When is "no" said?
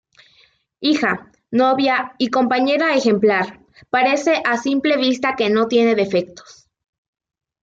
5.51-5.67